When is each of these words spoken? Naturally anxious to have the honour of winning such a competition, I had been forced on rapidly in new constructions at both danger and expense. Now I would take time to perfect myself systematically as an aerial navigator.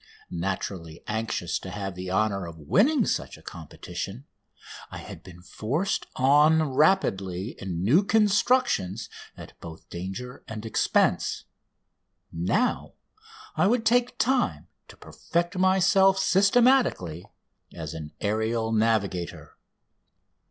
Naturally 0.33 1.03
anxious 1.05 1.59
to 1.59 1.69
have 1.69 1.93
the 1.93 2.09
honour 2.09 2.47
of 2.47 2.57
winning 2.57 3.05
such 3.05 3.37
a 3.37 3.43
competition, 3.43 4.25
I 4.89 4.97
had 4.97 5.21
been 5.21 5.43
forced 5.43 6.07
on 6.15 6.63
rapidly 6.63 7.49
in 7.59 7.83
new 7.83 8.03
constructions 8.03 9.09
at 9.37 9.53
both 9.59 9.87
danger 9.91 10.43
and 10.47 10.65
expense. 10.65 11.43
Now 12.33 12.93
I 13.55 13.67
would 13.67 13.85
take 13.85 14.17
time 14.17 14.69
to 14.87 14.97
perfect 14.97 15.55
myself 15.55 16.17
systematically 16.17 17.27
as 17.71 17.93
an 17.93 18.11
aerial 18.21 18.71
navigator. 18.71 19.55